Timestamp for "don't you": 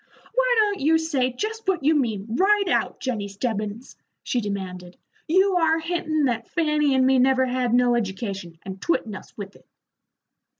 0.57-0.97